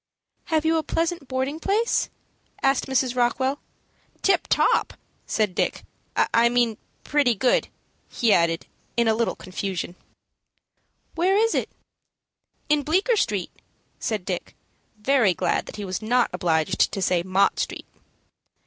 "Have 0.45 0.65
you 0.65 0.77
a 0.77 0.81
pleasant 0.83 1.27
boarding 1.27 1.59
place?" 1.59 2.09
asked 2.63 2.87
Mrs. 2.87 3.15
Rockwell. 3.15 3.59
"Tip 4.23 4.47
top," 4.49 4.93
said 5.27 5.53
Dick. 5.53 5.83
"I 6.15 6.49
mean 6.49 6.77
pretty 7.03 7.35
good," 7.35 7.67
he 8.09 8.33
added, 8.33 8.65
in 8.97 9.07
a 9.07 9.13
little 9.13 9.35
confusion. 9.35 9.95
"Where 11.13 11.37
is 11.37 11.53
it?" 11.53 11.69
"In 12.67 12.81
Bleecker 12.81 13.15
Street," 13.15 13.51
said 13.99 14.25
Dick, 14.25 14.55
very 14.97 15.35
glad 15.35 15.67
that 15.67 15.75
he 15.75 15.85
was 15.85 16.01
not 16.01 16.31
obliged 16.33 16.91
to 16.91 16.99
say 17.03 17.21
Mott 17.21 17.59
Street. 17.59 17.85